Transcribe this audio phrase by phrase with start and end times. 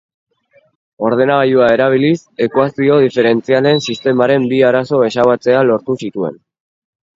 [1.09, 2.15] Ordenagailua erabiliz,
[2.47, 6.45] ekuazio diferentzialen sistemaren bi arazo ebaztea lortu zituen.